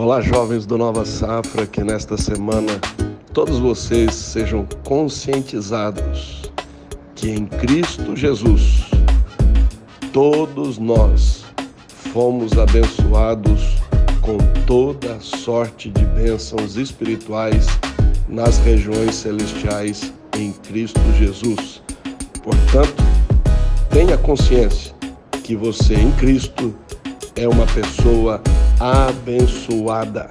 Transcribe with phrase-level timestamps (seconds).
[0.00, 2.80] Olá, jovens do Nova Safra, que nesta semana
[3.34, 6.52] todos vocês sejam conscientizados
[7.16, 8.88] que em Cristo Jesus
[10.12, 11.44] todos nós
[12.12, 13.78] fomos abençoados
[14.20, 14.38] com
[14.68, 17.66] toda sorte de bênçãos espirituais
[18.28, 21.82] nas regiões celestiais em Cristo Jesus.
[22.44, 23.02] Portanto,
[23.90, 24.94] tenha consciência
[25.42, 26.72] que você em Cristo
[27.34, 30.30] é uma pessoa abençoada abençoada.